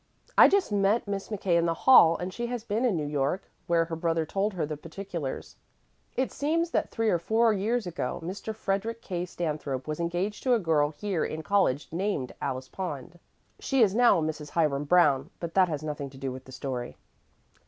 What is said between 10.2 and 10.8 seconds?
to a